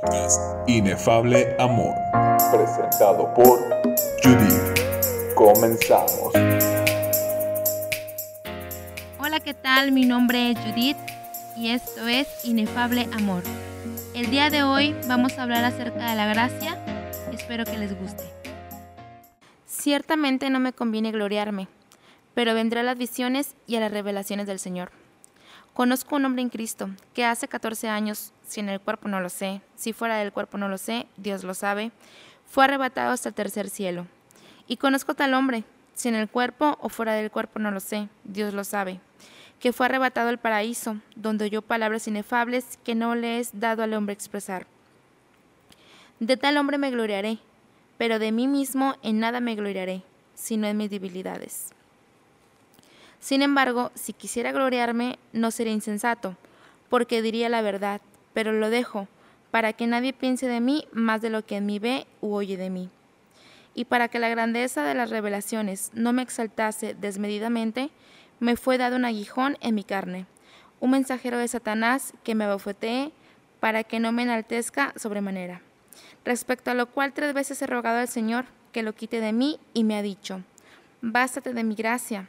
[0.00, 1.94] Podcast Inefable Amor.
[2.52, 3.58] Presentado por
[4.22, 5.34] Judith.
[5.34, 6.32] Comenzamos.
[9.18, 9.92] Hola, ¿qué tal?
[9.92, 10.96] Mi nombre es Judith
[11.56, 13.42] y esto es Inefable Amor.
[14.14, 16.78] El día de hoy vamos a hablar acerca de la gracia.
[17.32, 18.24] Espero que les guste.
[19.66, 21.66] Ciertamente no me conviene gloriarme,
[22.34, 24.90] pero vendré a las visiones y a las revelaciones del Señor.
[25.78, 29.28] Conozco un hombre en Cristo que hace 14 años, si en el cuerpo no lo
[29.28, 31.92] sé, si fuera del cuerpo no lo sé, Dios lo sabe,
[32.50, 34.08] fue arrebatado hasta el tercer cielo.
[34.66, 35.62] Y conozco tal hombre,
[35.94, 38.98] si en el cuerpo o fuera del cuerpo no lo sé, Dios lo sabe,
[39.60, 43.94] que fue arrebatado al paraíso, donde oyó palabras inefables que no le es dado al
[43.94, 44.66] hombre expresar.
[46.18, 47.38] De tal hombre me gloriaré,
[47.98, 50.02] pero de mí mismo en nada me gloriaré,
[50.34, 51.70] sino en mis debilidades.
[53.20, 56.36] Sin embargo, si quisiera gloriarme, no sería insensato,
[56.88, 58.00] porque diría la verdad,
[58.32, 59.08] pero lo dejo,
[59.50, 62.56] para que nadie piense de mí más de lo que en mí ve u oye
[62.56, 62.90] de mí.
[63.74, 67.90] Y para que la grandeza de las revelaciones no me exaltase desmedidamente,
[68.40, 70.26] me fue dado un aguijón en mi carne,
[70.80, 73.12] un mensajero de Satanás que me abofetee
[73.60, 75.60] para que no me enaltezca sobremanera.
[76.24, 79.58] Respecto a lo cual tres veces he rogado al Señor que lo quite de mí
[79.74, 80.42] y me ha dicho,
[81.00, 82.28] Bástate de mi gracia,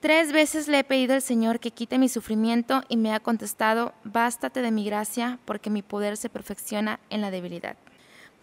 [0.00, 3.92] Tres veces le he pedido al Señor que quite mi sufrimiento y me ha contestado,
[4.04, 7.76] bástate de mi gracia porque mi poder se perfecciona en la debilidad.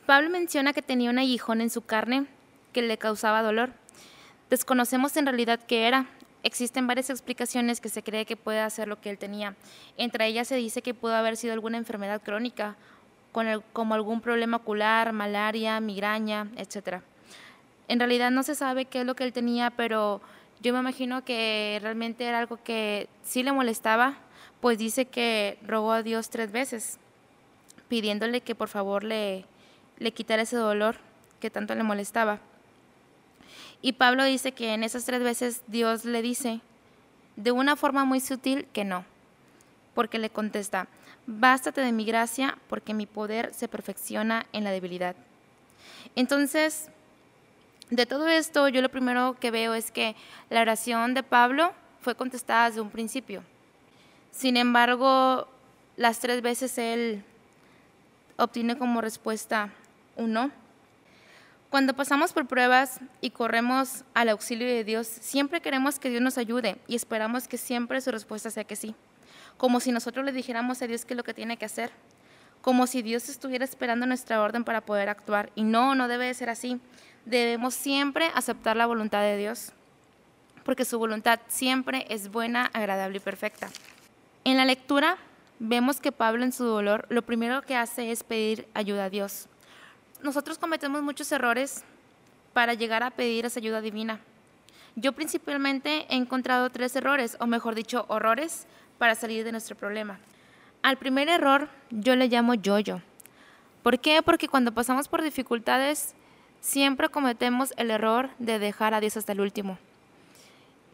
[0.06, 2.26] Pablo menciona que tenía un aguijón en su carne
[2.73, 3.71] que le causaba dolor.
[4.49, 6.08] Desconocemos en realidad qué era.
[6.44, 9.55] Existen varias explicaciones que se cree que puede hacer lo que él tenía.
[9.95, 12.76] Entre ellas se dice que pudo haber sido alguna enfermedad crónica,
[13.71, 17.02] como algún problema ocular, malaria, migraña, etc.
[17.88, 20.21] En realidad no se sabe qué es lo que él tenía, pero
[20.65, 24.15] yo me imagino que realmente era algo que sí le molestaba,
[24.61, 26.98] pues dice que rogó a Dios tres veces,
[27.87, 29.45] pidiéndole que por favor le,
[29.99, 30.95] le quitara ese dolor
[31.39, 32.39] que tanto le molestaba.
[33.83, 36.61] Y Pablo dice que en esas tres veces Dios le dice,
[37.36, 39.05] de una forma muy sutil, que no,
[39.93, 40.87] porque le contesta,
[41.27, 45.15] bástate de mi gracia, porque mi poder se perfecciona en la debilidad.
[46.15, 46.89] Entonces,
[47.89, 50.15] de todo esto, yo lo primero que veo es que
[50.49, 53.43] la oración de Pablo fue contestada desde un principio.
[54.31, 55.47] Sin embargo,
[55.95, 57.23] las tres veces él
[58.37, 59.69] obtiene como respuesta
[60.15, 60.51] un no.
[61.69, 66.37] Cuando pasamos por pruebas y corremos al auxilio de Dios, siempre queremos que Dios nos
[66.37, 68.95] ayude y esperamos que siempre su respuesta sea que sí.
[69.57, 71.91] Como si nosotros le dijéramos a Dios qué lo que tiene que hacer.
[72.61, 75.52] Como si Dios estuviera esperando nuestra orden para poder actuar.
[75.55, 76.79] Y no, no debe de ser así
[77.25, 79.71] debemos siempre aceptar la voluntad de Dios,
[80.63, 83.69] porque su voluntad siempre es buena, agradable y perfecta.
[84.43, 85.17] En la lectura
[85.59, 89.47] vemos que Pablo en su dolor lo primero que hace es pedir ayuda a Dios.
[90.21, 91.83] Nosotros cometemos muchos errores
[92.53, 94.19] para llegar a pedir esa ayuda divina.
[94.95, 98.65] Yo principalmente he encontrado tres errores, o mejor dicho, horrores,
[98.97, 100.19] para salir de nuestro problema.
[100.81, 103.02] Al primer error yo le llamo yo-yo.
[103.83, 104.21] ¿Por qué?
[104.23, 106.15] Porque cuando pasamos por dificultades
[106.65, 109.77] siempre cometemos el error de dejar a Dios hasta el último.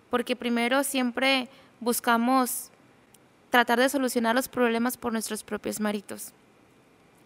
[0.09, 1.47] Porque primero siempre
[1.79, 2.69] buscamos
[3.49, 6.33] tratar de solucionar los problemas por nuestros propios méritos.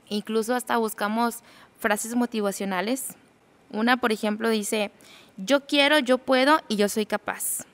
[0.09, 1.39] Incluso hasta buscamos
[1.79, 3.15] frases motivacionales.
[3.71, 4.91] Una, por ejemplo, dice,
[5.37, 7.65] yo quiero, yo puedo y yo soy capaz.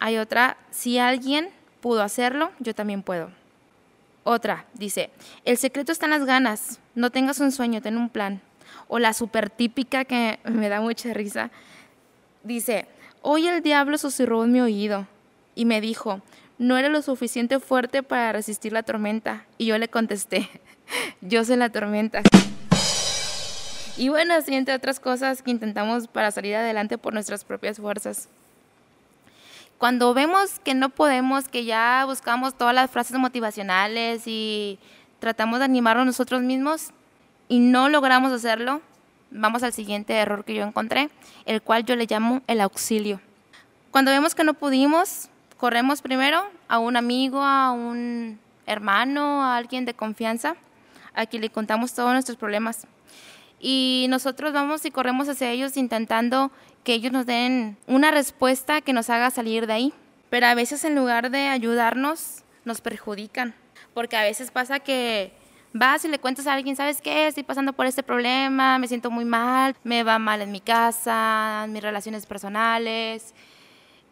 [0.00, 1.50] Hay otra, si alguien
[1.80, 3.30] pudo hacerlo, yo también puedo.
[4.24, 5.10] Otra, dice,
[5.44, 8.42] el secreto está en las ganas, no tengas un sueño, ten un plan
[8.88, 11.50] o la super típica que me da mucha risa.
[12.42, 12.86] Dice,
[13.22, 15.06] hoy el diablo susurró en mi oído
[15.54, 16.22] y me dijo,
[16.58, 19.44] no eres lo suficiente fuerte para resistir la tormenta.
[19.58, 20.48] Y yo le contesté,
[21.20, 22.22] yo soy la tormenta.
[23.96, 28.28] Y bueno, así entre otras cosas que intentamos para salir adelante por nuestras propias fuerzas.
[29.80, 34.78] Cuando vemos que no podemos, que ya buscamos todas las frases motivacionales y
[35.20, 36.90] tratamos de animarnos nosotros mismos,
[37.50, 38.80] y no logramos hacerlo,
[39.32, 41.10] vamos al siguiente error que yo encontré,
[41.46, 43.20] el cual yo le llamo el auxilio.
[43.90, 49.84] Cuando vemos que no pudimos, corremos primero a un amigo, a un hermano, a alguien
[49.84, 50.54] de confianza,
[51.12, 52.86] a quien le contamos todos nuestros problemas.
[53.58, 56.52] Y nosotros vamos y corremos hacia ellos intentando
[56.84, 59.94] que ellos nos den una respuesta que nos haga salir de ahí.
[60.30, 63.56] Pero a veces en lugar de ayudarnos, nos perjudican.
[63.92, 65.39] Porque a veces pasa que
[65.72, 67.26] vas y le cuentas a alguien, ¿sabes qué?
[67.28, 71.66] Estoy pasando por este problema, me siento muy mal, me va mal en mi casa,
[71.68, 73.34] mis relaciones personales.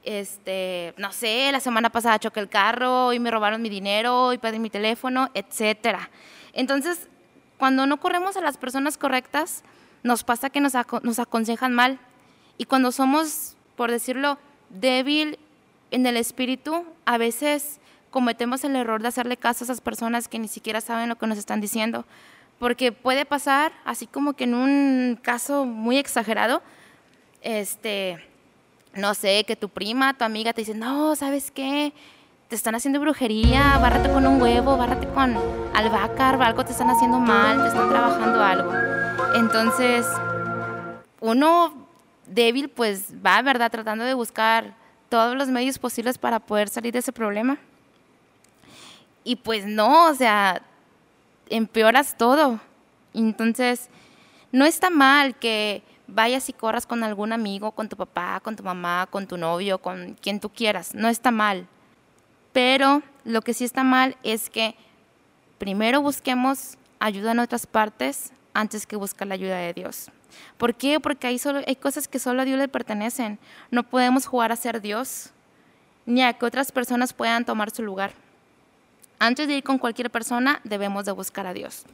[0.05, 4.39] Este, no sé, la semana pasada choqué el carro y me robaron mi dinero y
[4.39, 6.11] perdí mi teléfono, etcétera.
[6.53, 7.09] Entonces,
[7.59, 9.65] cuando no corremos a las personas correctas,
[10.03, 10.75] nos pasa que nos
[11.19, 11.99] aconsejan mal.
[12.57, 14.39] Y cuando somos, por decirlo,
[14.71, 15.39] débil
[15.91, 20.39] en el espíritu, a veces cometemos el error de hacerle caso a esas personas que
[20.39, 22.05] ni siquiera saben lo que nos están diciendo.
[22.59, 26.63] Porque puede pasar, así como que en un caso muy exagerado,
[27.41, 28.19] este,
[28.95, 31.93] no sé, que tu prima, tu amiga te dice, no, ¿sabes qué?
[32.49, 35.37] Te están haciendo brujería, bárrate con un huevo, bárrate con
[35.75, 38.73] albahaca, algo te están haciendo mal, te están trabajando algo.
[39.37, 40.07] Entonces,
[41.21, 41.75] uno
[42.27, 43.71] débil, pues va, ¿verdad?
[43.71, 44.75] Tratando de buscar
[45.09, 47.59] todos los medios posibles para poder salir de ese problema.
[49.29, 50.63] Y pues no, o sea,
[51.51, 52.61] empeoras todo.
[53.13, 53.91] Entonces,
[54.53, 58.63] no está mal que vayas y corras con algún amigo, con tu papá, con tu
[58.63, 60.95] mamá, con tu novio, con quien tú quieras.
[60.95, 61.67] No está mal.
[62.55, 64.75] Pero lo que sí está mal es que
[65.59, 70.11] primero busquemos ayuda en otras partes antes que buscar la ayuda de Dios.
[70.57, 71.01] ¿Por qué?
[71.01, 73.39] Porque hay, solo, hay cosas que solo a Dios le pertenecen.
[73.71, 75.33] No podemos jugar a ser Dios,
[76.07, 78.13] ni a que otras personas puedan tomar su lugar.
[79.19, 81.85] Antes de ir con cualquier persona, debemos de buscar a Dios.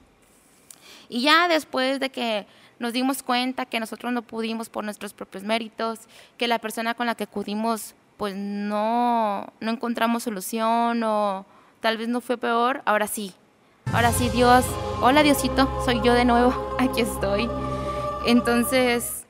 [1.08, 2.46] Y ya después de que
[2.78, 6.00] nos dimos cuenta que nosotros no pudimos por nuestros propios méritos,
[6.36, 11.46] que la persona con la que acudimos pues no, no encontramos solución o
[11.80, 13.34] tal vez no fue peor, ahora sí.
[13.92, 14.64] Ahora sí, Dios,
[15.00, 17.48] hola Diosito, soy yo de nuevo, aquí estoy.
[18.26, 19.24] Entonces,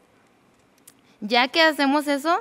[1.21, 2.41] ya que hacemos eso,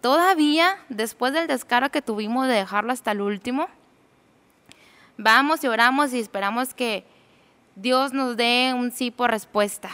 [0.00, 3.68] todavía después del descaro que tuvimos de dejarlo hasta el último,
[5.18, 7.04] vamos y oramos y esperamos que
[7.76, 9.90] Dios nos dé un sí por respuesta.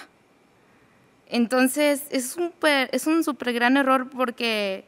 [1.27, 4.85] Entonces, es un, es un súper gran error porque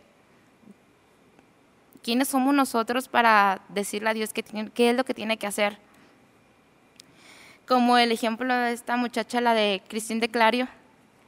[2.05, 5.79] ¿quiénes somos nosotros para decirle a Dios qué, qué es lo que tiene que hacer?
[7.67, 10.69] Como el ejemplo de esta muchacha, la de Cristín de Clario,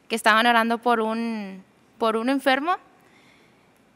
[0.09, 1.65] que estaban orando por un,
[1.99, 2.77] por un enfermo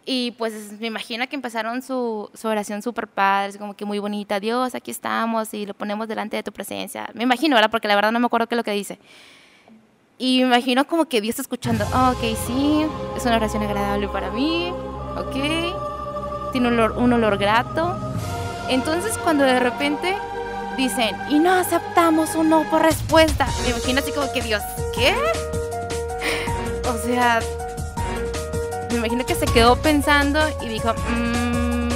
[0.05, 4.41] y pues me imagino que empezaron su, su oración súper padre, como que muy bonita,
[4.41, 7.09] Dios, aquí estamos y lo ponemos delante de tu presencia.
[7.15, 7.71] Me imagino, ¿verdad?
[7.71, 8.99] Porque la verdad no me acuerdo qué es lo que dice.
[10.19, 14.31] Y me imagino como que Dios escuchando, oh, ok, sí, es una oración agradable para
[14.31, 14.73] mí,
[15.17, 17.97] ok, tiene un olor, un olor grato.
[18.69, 20.17] Entonces cuando de repente
[20.77, 24.63] dicen, y no aceptamos un no por respuesta, me imagino así como que Dios,
[24.95, 25.15] ¿qué?
[26.89, 27.41] O sea,
[28.93, 31.89] me imagino que se quedó pensando y dijo, mm,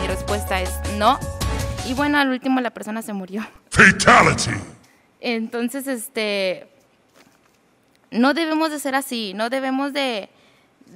[0.00, 1.18] mi respuesta es no.
[1.86, 3.46] Y bueno, al último la persona se murió.
[3.70, 4.50] Fatality.
[5.20, 6.68] Entonces, este,
[8.10, 10.28] no debemos de ser así, no debemos de,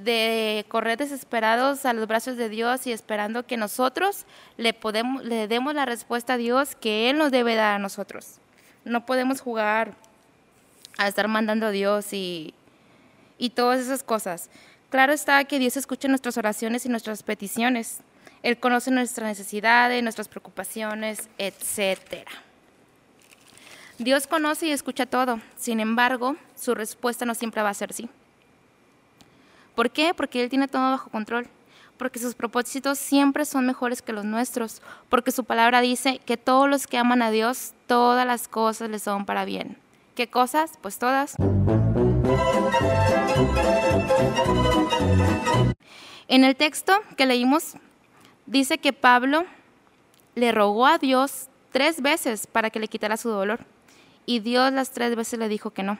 [0.03, 4.25] de correr desesperados a los brazos de Dios y esperando que nosotros
[4.57, 8.35] le, podemos, le demos la respuesta a Dios que Él nos debe dar a nosotros.
[8.85, 9.95] No podemos jugar
[10.99, 12.53] a estar mandando a Dios y,
[13.39, 14.51] y todas esas cosas.
[14.91, 18.01] Claro está que Dios escucha nuestras oraciones y nuestras peticiones.
[18.43, 22.27] Él conoce nuestras necesidades, nuestras preocupaciones, etc.
[23.97, 25.39] Dios conoce y escucha todo.
[25.55, 28.09] Sin embargo, su respuesta no siempre va a ser sí.
[29.75, 30.13] ¿Por qué?
[30.13, 31.47] Porque Él tiene todo bajo control.
[31.97, 34.81] Porque sus propósitos siempre son mejores que los nuestros.
[35.07, 39.03] Porque su palabra dice que todos los que aman a Dios, todas las cosas les
[39.03, 39.77] son para bien.
[40.15, 40.73] ¿Qué cosas?
[40.81, 41.37] Pues todas.
[46.27, 47.73] En el texto que leímos
[48.45, 49.45] dice que Pablo
[50.35, 53.65] le rogó a Dios tres veces para que le quitara su dolor
[54.25, 55.99] y Dios las tres veces le dijo que no.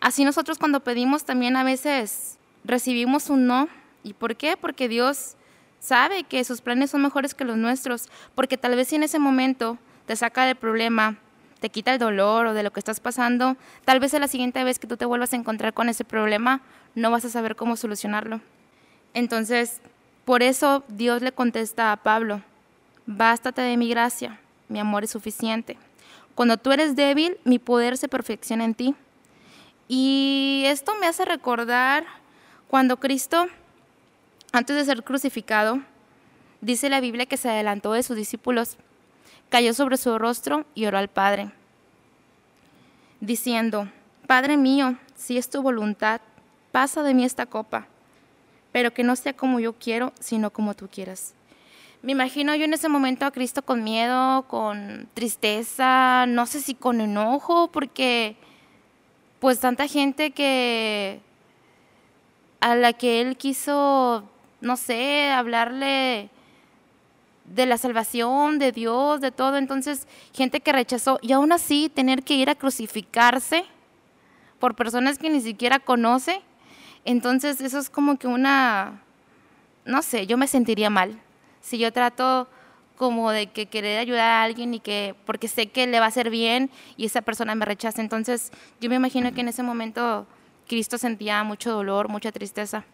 [0.00, 3.68] Así nosotros cuando pedimos también a veces recibimos un no.
[4.02, 4.56] ¿Y por qué?
[4.56, 5.36] Porque Dios
[5.78, 9.18] sabe que sus planes son mejores que los nuestros, porque tal vez si en ese
[9.18, 11.18] momento te saca del problema,
[11.60, 14.64] te quita el dolor o de lo que estás pasando, tal vez a la siguiente
[14.64, 16.62] vez que tú te vuelvas a encontrar con ese problema,
[16.94, 18.40] no vas a saber cómo solucionarlo.
[19.14, 19.80] Entonces,
[20.24, 22.40] por eso Dios le contesta a Pablo,
[23.06, 25.76] bástate de mi gracia, mi amor es suficiente.
[26.34, 28.94] Cuando tú eres débil, mi poder se perfecciona en ti.
[29.88, 32.06] Y esto me hace recordar
[32.68, 33.46] cuando Cristo,
[34.52, 35.80] antes de ser crucificado,
[36.60, 38.76] dice la Biblia que se adelantó de sus discípulos,
[39.50, 41.50] cayó sobre su rostro y oró al Padre,
[43.20, 43.88] diciendo,
[44.26, 46.20] Padre mío, si es tu voluntad,
[46.72, 47.88] pasa de mí esta copa,
[48.72, 51.34] pero que no sea como yo quiero, sino como tú quieras.
[52.02, 56.74] Me imagino yo en ese momento a Cristo con miedo, con tristeza, no sé si
[56.74, 58.36] con enojo, porque
[59.40, 61.20] pues tanta gente que
[62.60, 64.24] a la que él quiso,
[64.60, 66.30] no sé, hablarle
[67.50, 69.56] de la salvación, de Dios, de todo.
[69.58, 73.64] Entonces, gente que rechazó y aún así tener que ir a crucificarse
[74.58, 76.40] por personas que ni siquiera conoce.
[77.04, 79.02] Entonces, eso es como que una,
[79.84, 81.20] no sé, yo me sentiría mal.
[81.60, 82.48] Si yo trato
[82.96, 86.08] como de que querer ayudar a alguien y que, porque sé que le va a
[86.08, 88.00] hacer bien y esa persona me rechaza.
[88.00, 90.26] Entonces, yo me imagino que en ese momento
[90.68, 92.84] Cristo sentía mucho dolor, mucha tristeza.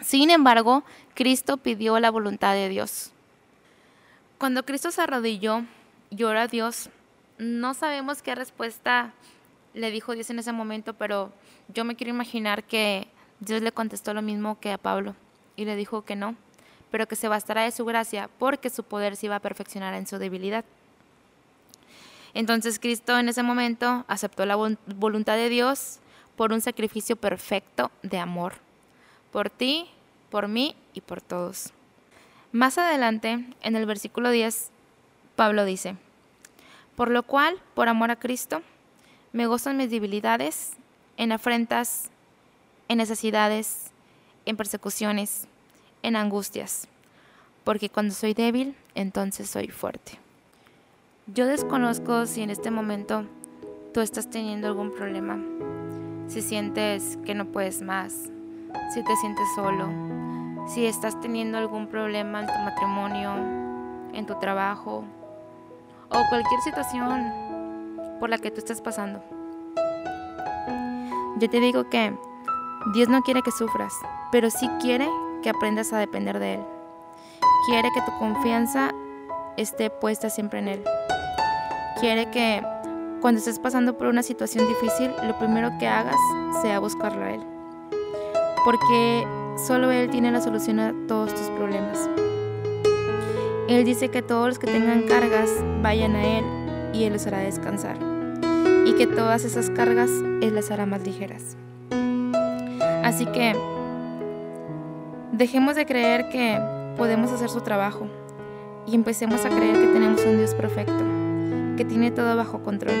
[0.00, 3.13] Sin embargo, Cristo pidió la voluntad de Dios.
[4.44, 5.64] Cuando Cristo se arrodilló
[6.10, 6.90] y a Dios,
[7.38, 9.14] no sabemos qué respuesta
[9.72, 11.32] le dijo Dios en ese momento, pero
[11.68, 13.08] yo me quiero imaginar que
[13.40, 15.16] Dios le contestó lo mismo que a Pablo
[15.56, 16.36] y le dijo que no,
[16.90, 20.06] pero que se bastará de su gracia porque su poder se iba a perfeccionar en
[20.06, 20.66] su debilidad.
[22.34, 26.00] Entonces Cristo en ese momento aceptó la voluntad de Dios
[26.36, 28.56] por un sacrificio perfecto de amor,
[29.32, 29.88] por ti,
[30.28, 31.72] por mí y por todos.
[32.54, 34.70] Más adelante, en el versículo 10,
[35.34, 35.96] Pablo dice,
[36.94, 38.62] por lo cual, por amor a Cristo,
[39.32, 40.74] me gozo en mis debilidades,
[41.16, 42.10] en afrentas,
[42.86, 43.90] en necesidades,
[44.46, 45.48] en persecuciones,
[46.04, 46.86] en angustias,
[47.64, 50.20] porque cuando soy débil, entonces soy fuerte.
[51.26, 53.24] Yo desconozco si en este momento
[53.92, 55.40] tú estás teniendo algún problema,
[56.28, 58.12] si sientes que no puedes más,
[58.94, 60.23] si te sientes solo,
[60.66, 63.34] si estás teniendo algún problema en tu matrimonio,
[64.12, 65.04] en tu trabajo
[66.08, 67.32] o cualquier situación
[68.20, 69.22] por la que tú estés pasando.
[71.38, 72.16] Yo te digo que
[72.94, 73.92] Dios no quiere que sufras,
[74.30, 75.08] pero sí quiere
[75.42, 76.64] que aprendas a depender de Él.
[77.66, 78.92] Quiere que tu confianza
[79.56, 80.84] esté puesta siempre en Él.
[82.00, 82.62] Quiere que
[83.20, 86.16] cuando estés pasando por una situación difícil, lo primero que hagas
[86.62, 87.42] sea buscarlo a Él.
[88.64, 89.26] Porque
[89.56, 92.10] Solo Él tiene la solución a todos tus problemas.
[93.68, 95.48] Él dice que todos los que tengan cargas
[95.80, 96.44] vayan a Él
[96.92, 97.96] y Él los hará descansar.
[98.84, 100.10] Y que todas esas cargas
[100.42, 101.56] Él las hará más ligeras.
[103.04, 103.54] Así que
[105.32, 106.60] dejemos de creer que
[106.96, 108.08] podemos hacer su trabajo
[108.88, 111.02] y empecemos a creer que tenemos un Dios perfecto,
[111.76, 112.96] que tiene todo bajo control,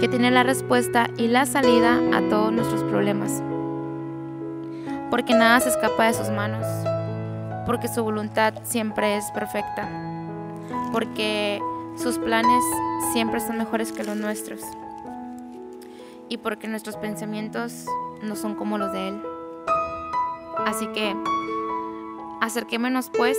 [0.00, 3.42] que tiene la respuesta y la salida a todos nuestros problemas
[5.10, 6.66] porque nada se escapa de sus manos,
[7.66, 9.88] porque su voluntad siempre es perfecta,
[10.92, 11.60] porque
[11.96, 12.62] sus planes
[13.12, 14.60] siempre son mejores que los nuestros
[16.28, 17.86] y porque nuestros pensamientos
[18.22, 19.22] no son como los de Él.
[20.66, 21.16] Así que
[22.40, 23.38] acerquémonos pues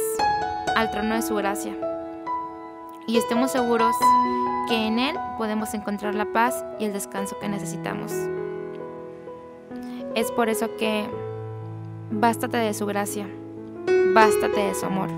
[0.75, 1.73] al trono de su gracia
[3.07, 3.95] y estemos seguros
[4.67, 8.11] que en Él podemos encontrar la paz y el descanso que necesitamos.
[10.15, 11.09] Es por eso que
[12.11, 13.27] Bástate de su gracia,
[14.15, 15.09] bástate de su amor,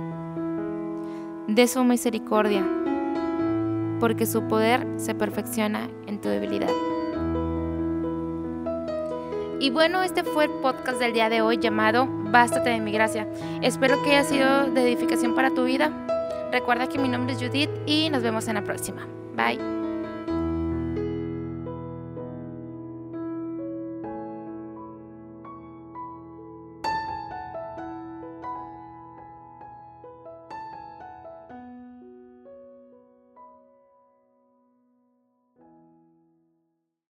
[1.47, 2.67] de su misericordia,
[4.01, 6.69] porque su poder se perfecciona en tu debilidad.
[9.61, 13.27] Y bueno, este fue el podcast del día de hoy llamado Bástate de mi gracia.
[13.61, 15.91] Espero que haya sido de edificación para tu vida.
[16.51, 19.07] Recuerda que mi nombre es Judith y nos vemos en la próxima.
[19.35, 19.80] Bye.